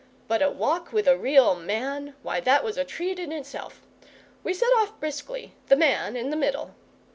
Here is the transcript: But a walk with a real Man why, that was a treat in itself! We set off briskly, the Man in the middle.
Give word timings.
But 0.27 0.41
a 0.41 0.49
walk 0.49 0.91
with 0.91 1.07
a 1.07 1.15
real 1.15 1.53
Man 1.53 2.15
why, 2.23 2.39
that 2.39 2.63
was 2.63 2.75
a 2.75 2.83
treat 2.83 3.19
in 3.19 3.31
itself! 3.31 3.83
We 4.43 4.51
set 4.51 4.73
off 4.77 4.99
briskly, 4.99 5.53
the 5.67 5.75
Man 5.75 6.15
in 6.15 6.31
the 6.31 6.35
middle. 6.35 6.73